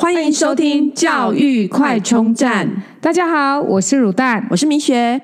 [0.00, 2.84] 欢迎收听教育快充站。
[3.00, 5.20] 大家好，我是乳蛋，我是明雪。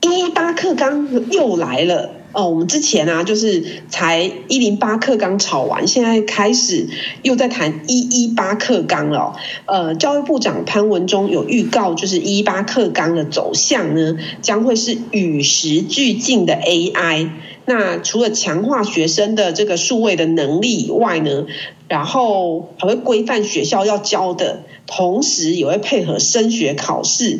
[0.00, 2.48] 一一八课纲又来了哦！
[2.48, 6.88] 我们之前啊，就是才一零八课纲吵完，现在开始
[7.22, 9.36] 又在谈一一八课纲了。
[9.66, 17.28] 呃，教育部长潘文忠有预告，就是一一八课纲的走向呢，将会是与时俱进的 AI。
[17.66, 21.46] 那除了强化学生的这个数位的能力以外呢，
[21.88, 27.38] 然后还会规范学校要教的，同时也会配合升学考试。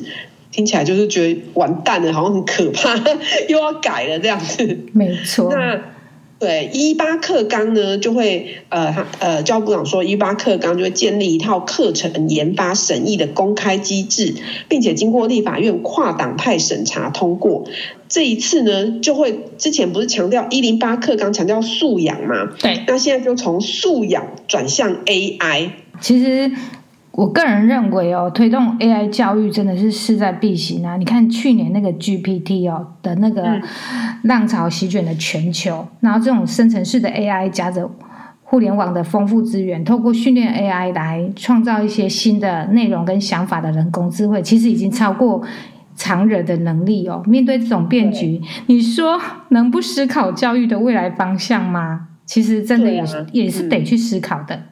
[0.53, 2.95] 听起来就是觉得完蛋了，好像很可怕，
[3.49, 4.79] 又要改了这样子。
[4.93, 5.49] 没错。
[5.55, 5.81] 那
[6.41, 14.35] 对一八课纲呢，就会呃，他呃，教育部长说一八课纲就会建立一套课程研发审议的公开机制，
[14.67, 17.65] 并且经过立法院跨党派审查通过。
[18.09, 22.51] 这一次呢，就会之前不是强调一零八课纲强调素养吗？
[22.59, 22.85] 对。
[22.87, 25.73] 那现在就从素养转向 AI。
[26.01, 26.51] 其实。
[27.13, 30.97] 我个人认为哦，推动 AI 教育真的是势在必行啊！
[30.97, 33.61] 你看去年那个 GPT 哦的那个
[34.23, 37.91] 浪潮席卷了全球，然后这种生成式的 AI 夹着
[38.43, 45.43] 互联网的丰富资源，透过训练 AI 来创造一些新的内容跟想法的人工智慧，其实已经超过
[45.97, 47.23] 常人的能力哦。
[47.27, 52.07] 面对这种变局，你说能不思考教育的未来方向吗？
[52.25, 54.55] 其实真的也是也是得去思考的。
[54.55, 54.63] 嗯，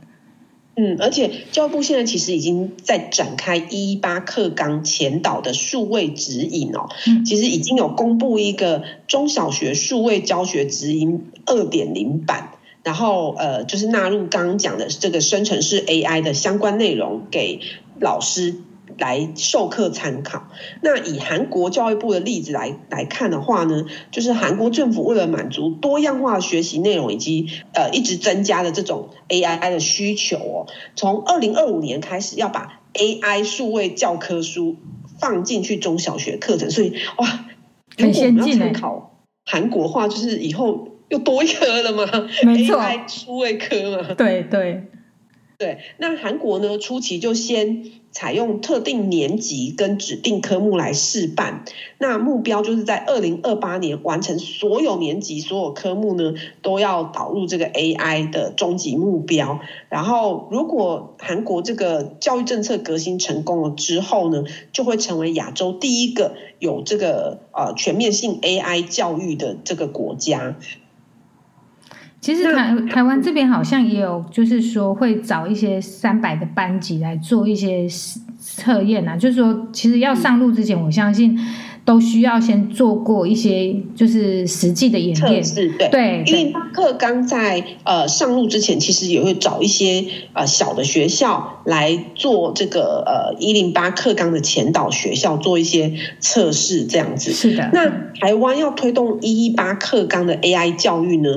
[0.99, 6.89] 而且教育部现在其实已经在展开一一八课纲前导的数位指引哦，
[7.27, 12.51] 其实已经有公布一个中小学数位教学指引二点零版，
[12.85, 17.61] 然后呃，就是纳入刚刚讲的这个生成式 AI 的相关内容给
[18.01, 18.55] 老师。
[18.99, 20.49] 来授课参考。
[20.83, 34.77] 那以韩国教育部的例子来来看的话呢，就是韩国政府为了满足多样化的学习内容以及呃一直增加的这种 AI 的需求哦，从二零二五年开始要把 AI 数位教科书
[35.21, 37.47] 放进去中小学课程，所以哇，
[37.97, 38.59] 很先进。
[38.59, 42.05] 参考韩国话就是以后又多一科了吗？
[42.45, 44.15] 没错，AI 数位科嘛。
[44.15, 44.85] 对对
[45.59, 47.91] 对，那韩国呢，初期就先。
[48.11, 51.65] 采用特定年级跟指定科目来试办，
[51.99, 56.33] 那目标就是在二零二八年完成所有年级所有科目呢，
[56.63, 59.61] 都要导入这个 AI 的终极目标。
[59.91, 64.43] 然后，如果韩国这个教育政策革新成功了之后呢，
[64.73, 70.57] 就会成为亚洲第一个有这个呃全面性 AI 教育的这个国家。
[72.21, 77.87] 其实台台湾这边好像也有，就是说会找一些三百的班级来做一些
[78.41, 79.17] 测验啊。
[79.17, 81.39] 就是说，其实要上路之前，我相信
[81.85, 85.43] 都需要先做过一些就是实际的演练。
[85.43, 86.25] 是，对对。
[86.27, 97.33] 因为课纲在呃上路之前，其实也会找一些呃小的学校来做这个呃一零八课纲的前导学校做一些测试，这样子。
[97.33, 97.71] 是的。
[97.73, 97.89] 那
[98.21, 101.31] 台湾要推动一一八课纲的 AI 教育呢？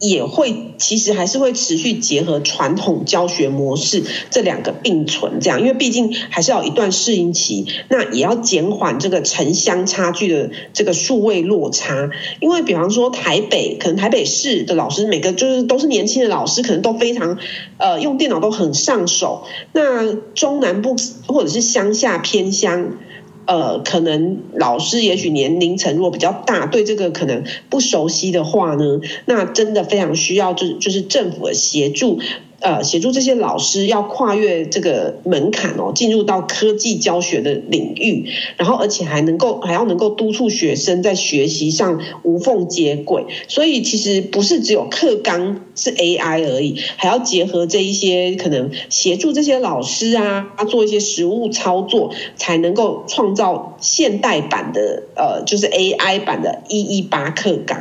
[0.00, 12.10] 也会其实还是会持续结合传统教学模式这两个并存，这样，因为毕竟还是要一段适应期，那也要减缓这个城乡差距的这个数位落差。
[12.40, 17.38] 因为比方说台北，可能台北市的老师每个就是都是年轻的老师，可能都非常
[17.78, 19.44] 呃用电脑都很上手。
[19.72, 20.96] 那中南部
[21.26, 22.98] 或者是乡下偏乡。
[23.46, 32.20] 呃，可能老师也许年龄层如果比较大，对这个可能不熟悉的话呢，那真的非常需要就是就是政府的协助。
[32.64, 38.26] 呃，协助这些老师要跨越这个门槛哦，进入到科技教学的领域，
[38.56, 43.26] 然后而且还能够还要能够督促学生在学习上无缝接轨。
[43.48, 57.78] 所以其实不是只有课纲是 AI 而已，还要结合这一些可能协助这些老师啊，做一些实务操作，才能够创造现代版的呃，就是 AI 版的一一八课纲。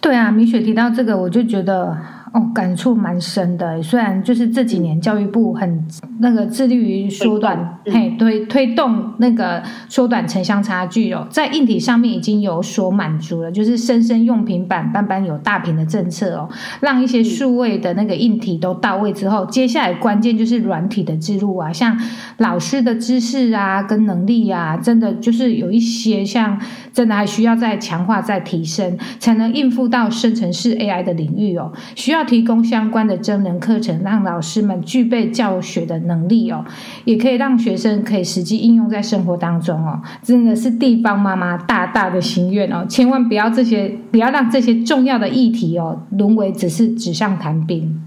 [0.00, 2.21] 对啊，米雪提到这个，我就觉得。
[2.32, 3.82] 哦，感触蛮深的。
[3.82, 5.86] 虽然就是这几年教育部很
[6.18, 16.48] 那个致力于缩短，嘿推推动那个缩短城乡差距哦，在硬体上面已经有所满足了，就是生生用平板，班班有大屏的政策哦，
[16.80, 22.00] 让一些数位的那个硬体都到位之后，接下来关键就是软体的置入啊，像
[22.38, 26.58] 老师的知识啊跟能力啊，真的就是有一些像
[26.94, 32.21] 真的还需要再强化再提升，才能应付到生成式 AI 的领域哦，需要。
[32.24, 36.64] 提供相关的真人课程，让老师们具备教学的能力哦，
[37.04, 40.00] 也可以让学生可以实际应用在生活当中哦。
[40.22, 48.01] 真的是地方妈妈大大的心愿哦，千万不要这些，不要让这些重要的议题哦，沦为只是纸上谈兵。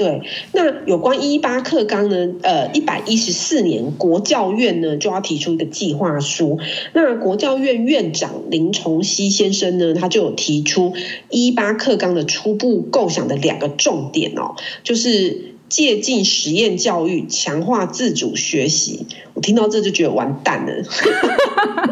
[0.00, 0.22] 对，
[0.54, 2.16] 那有关一八课纲呢？
[2.40, 6.58] 呃，一百一十四年国教院呢就要提出一个计划书。
[6.94, 10.94] 那国教院院长林崇熙先生呢，他就有提出
[11.28, 19.06] 一八课纲的初步构想的两个重点哦，就是借镜实验教育，强化自主学习。
[19.34, 20.72] 我听到这就觉得完蛋了。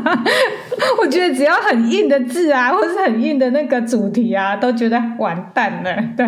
[1.02, 5.94] 我觉得只要很硬的字啊，或是很硬的那个主题啊，都觉得完蛋了。
[6.16, 6.26] 对。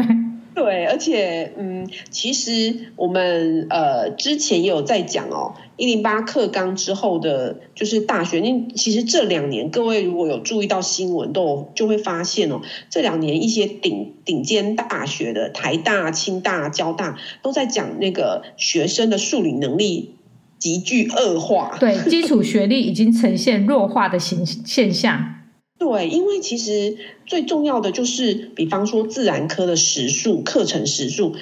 [0.62, 8.40] 对，而且嗯，其实我们呃之前也有在讲哦，一零八课纲之后的，就是大学。
[8.40, 12.60] 那其实这两年，各位如果有注意到新闻，都就会发现哦，
[12.90, 20.16] 这两年一些顶顶尖大学的台大、清大、交大都在讲那个学生的数理能力
[20.58, 25.36] 急剧恶化，对，基础学历已经呈现弱化的形现象。
[25.80, 31.34] 对，因为其实最重要的就是，比方说自然科的时数、课程时数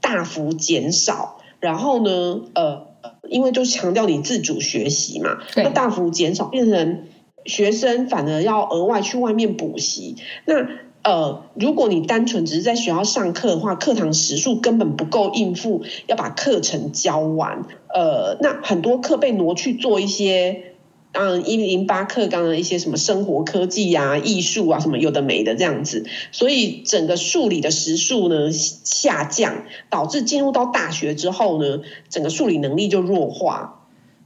[0.00, 2.86] 大幅减少，然后呢，呃，
[3.28, 7.02] 因为就强调你自主学习嘛，那大幅减少，变成
[7.44, 10.16] 学生反而要额外去外面补习。
[10.46, 10.66] 那
[11.02, 17.66] 呃，如果你单纯只是在学校上课的话，课堂时数根本不够应付，要把课程教完。
[17.92, 20.71] 呃，那很多课被挪去做一些。
[21.12, 33.80] 嗯，一零八课纲的一些什么生活科技啊、艺术啊，什么有的没的这样子，所以整个数理的时数呢下降，导致进入到大学之后呢，整个数理能力就弱化。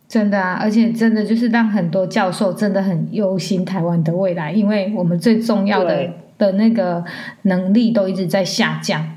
[0.09, 6.09] 真的啊，而且真的就是让很多教授真的很忧心台湾的未来，因为我们最重要的
[6.39, 7.05] 的那个
[7.43, 9.17] 能力都一直在下降。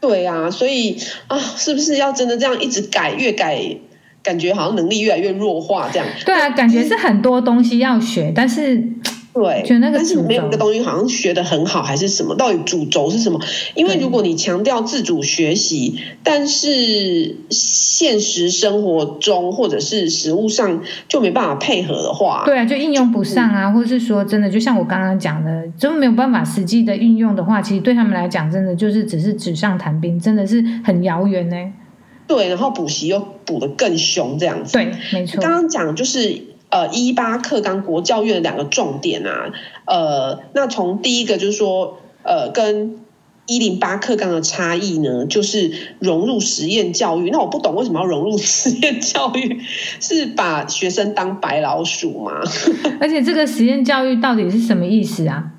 [0.00, 0.98] 对啊，所以
[1.28, 3.76] 啊，是不是要真的这样一直改，越改？
[4.22, 6.06] 感觉好像能力越来越弱化，这样。
[6.24, 8.76] 对啊，感觉是很多东西要学，但是
[9.32, 12.34] 对，就那个，但是没有一个东西好像学得很好，还是什么？
[12.34, 13.40] 到底主轴是什么？
[13.74, 31.56] 因为如果你强调自主学习，但是现实生活中或者是实物上就没办法配合的话，对啊，就应用不上啊，或是说真的，就像我刚刚讲的，就没有办法实际的运用的话，其实对他们来讲，真的就是只是纸上谈兵，真的是很遥远呢。
[32.30, 34.74] 对，然后补习又补得更凶，这样子。
[34.74, 35.42] 对，没错。
[35.42, 39.50] 刚刚讲就是呃，一一八课纲国教院的两个重点啊，
[39.84, 43.00] 呃，那从第一个就是说，呃，跟
[43.46, 47.30] 一零八课纲的差异呢，就是融入实验教育。
[47.30, 49.60] 那我不懂为什么要融入实验教育，
[49.98, 52.42] 是把学生当白老鼠吗？
[53.02, 55.50] 而且这个实验教育到底是什么意思啊？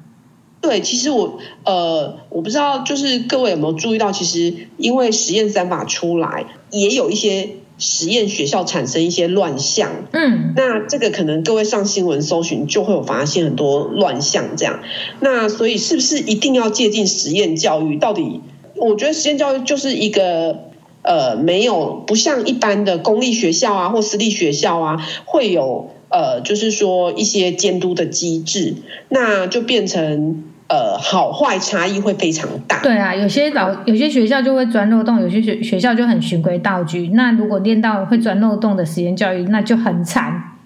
[0.62, 9.92] 对，其实我呃，我不知道，就是各位有没有注意到，其实因为实验三法出来，也有一些实验学校产生一些乱象。
[10.12, 14.80] 嗯，那这个可能各位上新闻搜寻就会有发现很多乱象这样。
[15.20, 17.98] 那所以是不是一定要借鉴实验教育？
[17.98, 18.42] 到底
[18.76, 20.70] 我觉得实验教育就是一个
[21.04, 25.92] 呃，没有不像一般的公立学校啊或私立学校啊会有。
[26.14, 28.76] 呃，就是说一些监督的机制，
[29.08, 32.82] 那就变成呃好坏差异会非常大。
[32.82, 37.10] 对啊，有些老有些学校就会钻漏洞，有些学学校就很循规蹈矩。
[37.10, 40.58] 那如果练到会钻漏洞的实验教育，那就很惨。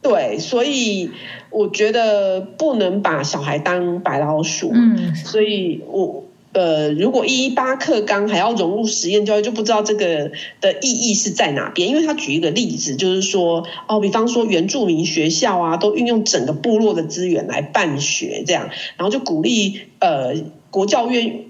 [0.00, 1.10] 对，所以
[1.50, 4.70] 我觉得不能把小孩当白老鼠。
[4.72, 6.24] 嗯，所以我。
[6.54, 11.90] 呃，如果一一八课纲还要融入实验教育，就不知道这个的意义是在哪边。
[11.90, 20.34] 因为他举一个例子，就是说，哦，比方说原住民学校啊，都运用整个部落的资源来办学，这样，然后就鼓励呃
[20.70, 21.44] 国教院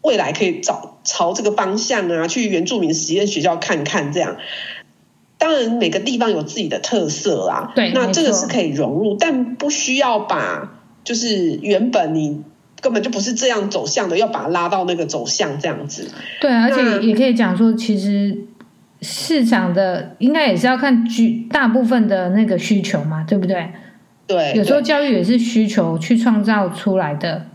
[0.00, 4.38] 未来可以找朝这个方向啊，去原住民实验学校看看，这样。
[5.36, 12.42] 当然，每个地方有自己的特色啊，对，那这个是可以融入，但不需要把就是原本你。
[12.80, 16.10] 根本就不是这样走向的，要把它拉到那个走向这样子。
[16.40, 18.36] 对，而且也可以讲说，其实
[19.02, 23.68] 市场的应该也是要看居大部分的那个需求嘛，对不对？
[24.26, 27.46] 对，有时候教育也是需求去创造出来的，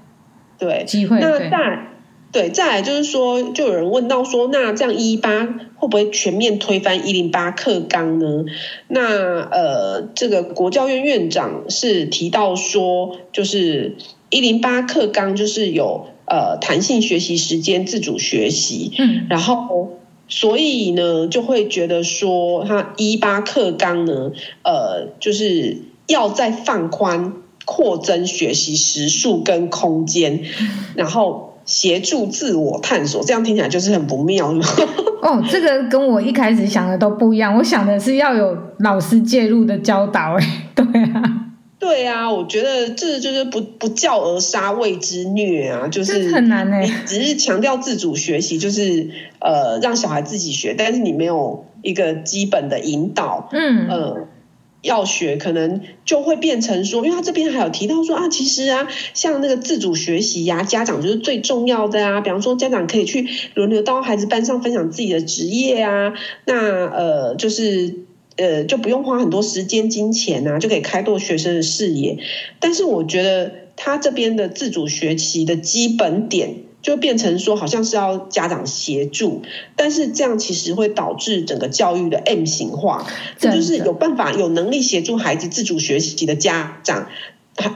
[0.57, 1.19] 对机会。
[1.19, 1.87] 那再
[2.31, 8.45] 对，再来就是说，就有人问到说，那这样一一八会不会全面推翻一零八课纲呢？
[8.89, 13.95] 那呃，这个国教院院长是提到说，就是。
[14.29, 24.31] 一零八课纲就是有呃弹性学习时间、自主学习，嗯，然后所以呢就会觉得说，它一一八课纲呢，
[24.63, 27.33] 呃，就是要再放宽、
[27.65, 30.41] 扩增学习时数跟空间，
[30.95, 34.65] 然后协助自我探索，这样听起来就是很不妙的。
[35.21, 41.34] 哦，这个跟我一开始想的都不一样，我想的是要有老师介入的教导，哎，对啊。
[41.85, 46.81] 对啊，我觉得这就是不不教而杀谓之虐啊，就是很难哎。
[46.81, 54.27] 你只是强调自主学习，就是呃让小孩自己学，但是你没有一个基本的引导，嗯呃。
[54.81, 62.21] 要学可能就会变成说，因为他这边还有提到说啊，其实啊，像那个自主学习呀、啊，家长就是最重要的啊。
[62.21, 66.13] 比方说，家长可以去轮流到孩子班上分享自己的职业啊，
[66.45, 66.53] 那
[66.85, 67.95] 呃，就是
[68.37, 72.17] 呃，就不用花很多时间金钱啊，就可以开拓学生的视野。
[72.59, 76.55] 但是我觉得他这边的自主学习的基本点。
[76.85, 79.41] 就变成说，好像是要家长协助，
[79.75, 83.07] 但是这样其实会导致整个教育的 M 型化。
[83.39, 87.07] 这就是有办法、有能力协助孩子自主学习的家长，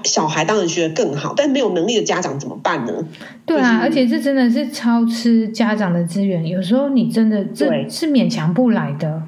[0.04, 3.04] 小孩当然学得更好，但没有能力的家长怎么办呢？
[3.48, 9.24] 对啊，而且这真的是超吃家长的资源，有时候你真的这是勉强不来的。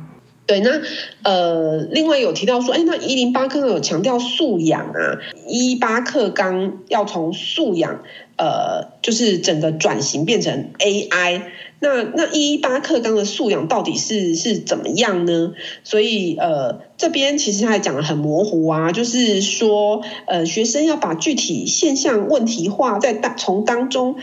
[0.45, 0.81] 对，那
[1.23, 8.01] 呃，另外有提到说，哎，那一零八课有强调素养啊，一八课纲要从素养。
[8.37, 11.43] 呃，就是整个转型变成 AI，
[11.79, 15.53] 那那一一八课纲的素养到底是是怎么样呢？
[15.83, 24.15] 所以呃，这边其实他还讲得很模糊啊，就是说呃，学生要把具体现象问题化，在当从当中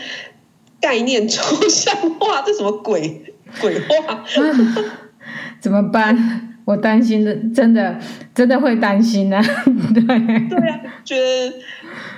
[0.81, 4.25] 概念抽象化，这什么鬼鬼话？
[5.59, 6.45] 怎么办？
[6.65, 7.97] 我担心的，真的
[8.35, 9.41] 真的会担心啊！
[9.93, 11.53] 对对啊，觉得。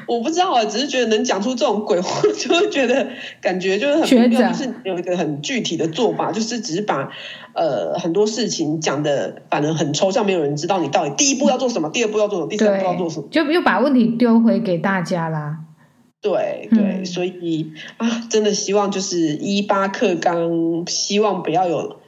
[0.08, 3.08] 我不知道啊，只是觉得能讲出这种鬼话，就会觉得
[3.40, 7.10] 感觉就是很妙，就是有一个很具体的做法，就是只是把
[7.54, 15.60] 呃很多事情讲的反正很抽象，没有人知道你到底第一步要做什么，第二步要做什么，第三步要做什么，就又把问题丢回给大家啦。
[16.22, 22.01] 对对，嗯、所以啊，真的希望就是一八克刚，希望不要有。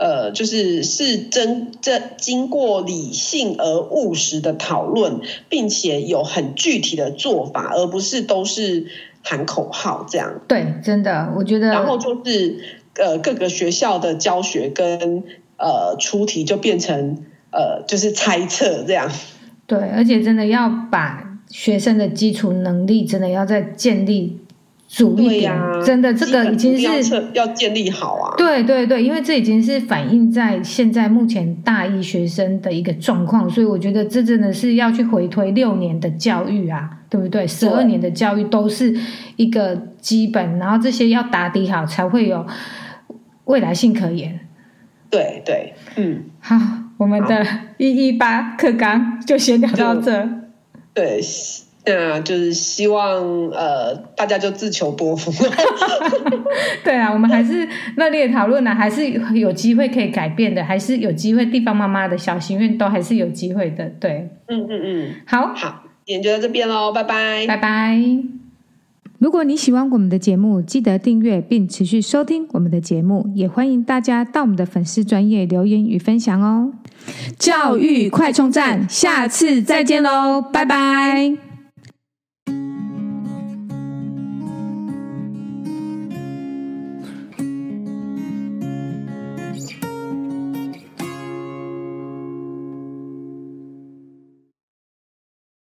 [0.00, 8.86] 呃，就是是真这经过理性而务实的讨论，并且有很具体的做法，而不是都是
[9.22, 10.40] 喊口号这样。
[10.48, 11.68] 对，真的，我觉得。
[11.68, 12.58] 然后就是
[12.94, 15.22] 呃，各个学校的教学跟
[15.58, 17.18] 呃出题就变成
[17.52, 19.12] 呃，就是猜测这样。
[19.66, 24.39] 对，而且真的要把学生的基础能力真的要再建立。
[24.92, 28.34] 主一点，啊、真的这个已经是要，要建立好啊。
[28.36, 37.46] 对对对，因为这已经是反映在现在目前大一学生的一个状况，所以我觉得这真的是要去回推六年的教育啊，对不对？
[37.46, 38.92] 十二年的教育都是
[39.36, 42.44] 一个基本，然后这些要打底好，才会有
[43.44, 44.40] 未来性可言。
[45.08, 46.56] 对对，嗯，好，
[46.96, 47.46] 我们的
[47.78, 50.28] 一一八课纲就先聊到这。
[50.92, 51.20] 对。
[51.86, 55.32] 那就是希望呃，大家就自求多福。
[56.84, 61.46] 对啊，我们还是热烈讨论呢，还是有机会可以改变的，还是有机会。
[61.46, 63.88] 地方妈妈的小心愿都还是有机会的。
[63.98, 67.98] 对，嗯嗯嗯，好，好，今天就到这边喽，拜拜，拜拜。
[69.18, 76.72] 如果你喜欢我们的节目，记得订阅并持续收听我们的节目，也欢迎大家到我们的粉丝专业留言与分享哦。
[77.38, 81.49] 教育快充站，下次再见喽，拜拜。